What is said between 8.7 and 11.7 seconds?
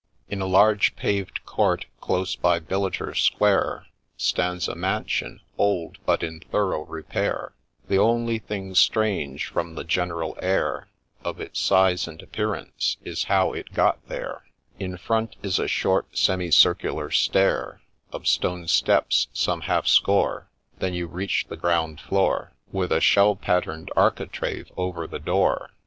strange, from the general air Of its